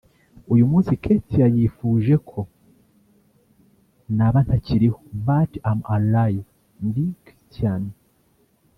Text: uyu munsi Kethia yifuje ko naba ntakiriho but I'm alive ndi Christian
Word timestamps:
uyu 0.53 0.65
munsi 0.71 0.91
Kethia 1.03 1.47
yifuje 1.55 2.15
ko 2.29 2.39
naba 4.17 4.39
ntakiriho 4.45 4.99
but 5.25 5.49
I'm 5.69 5.81
alive 5.95 6.43
ndi 6.87 7.05
Christian 7.25 7.81